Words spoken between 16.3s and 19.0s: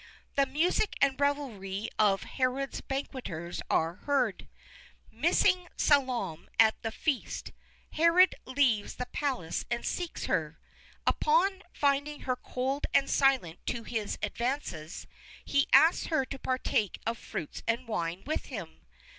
partake of fruits and wine with him.